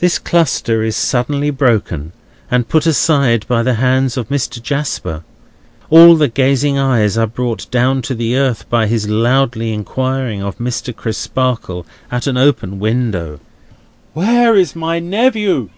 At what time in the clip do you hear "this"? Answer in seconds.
0.00-0.18